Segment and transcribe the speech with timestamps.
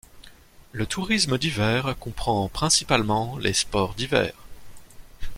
[0.71, 4.33] Le tourisme d'hiver comprend principalement les sports d'hiver.